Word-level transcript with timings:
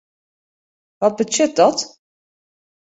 Wat 1.01 1.17
betsjut 1.17 1.53
dat? 1.57 1.79